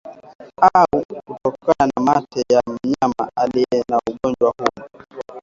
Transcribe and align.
au 0.73 1.03
kutokana 1.25 1.91
na 1.97 2.01
mate 2.03 2.43
ya 2.49 2.61
mnyama 2.67 3.31
aliye 3.35 3.83
na 3.89 3.99
ugonjwa 4.09 4.53
huu 4.57 5.39